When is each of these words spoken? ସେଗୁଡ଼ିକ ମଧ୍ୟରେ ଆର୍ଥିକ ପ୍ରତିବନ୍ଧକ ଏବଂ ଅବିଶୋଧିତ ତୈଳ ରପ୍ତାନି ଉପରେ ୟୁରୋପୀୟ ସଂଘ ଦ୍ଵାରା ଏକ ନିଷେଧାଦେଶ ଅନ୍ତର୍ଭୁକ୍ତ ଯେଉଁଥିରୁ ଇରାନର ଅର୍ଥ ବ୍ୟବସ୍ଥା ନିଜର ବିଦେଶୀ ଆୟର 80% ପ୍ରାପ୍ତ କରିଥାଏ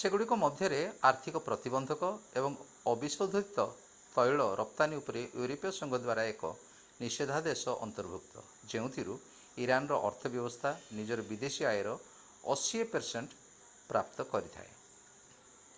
ସେଗୁଡ଼ିକ 0.00 0.36
ମଧ୍ୟରେ 0.40 0.76
ଆର୍ଥିକ 1.08 1.40
ପ୍ରତିବନ୍ଧକ 1.46 2.10
ଏବଂ 2.42 2.58
ଅବିଶୋଧିତ 2.92 3.64
ତୈଳ 4.18 4.46
ରପ୍ତାନି 4.60 5.00
ଉପରେ 5.00 5.24
ୟୁରୋପୀୟ 5.32 5.72
ସଂଘ 5.80 6.00
ଦ୍ଵାରା 6.04 6.28
ଏକ 6.34 6.52
ନିଷେଧାଦେଶ 7.00 7.74
ଅନ୍ତର୍ଭୁକ୍ତ 7.88 8.46
ଯେଉଁଥିରୁ 8.74 9.18
ଇରାନର 9.66 9.98
ଅର୍ଥ 10.12 10.32
ବ୍ୟବସ୍ଥା 10.38 10.74
ନିଜର 11.00 11.26
ବିଦେଶୀ 11.34 11.68
ଆୟର 11.74 11.98
80% 12.58 13.36
ପ୍ରାପ୍ତ 13.92 14.32
କରିଥାଏ 14.34 14.74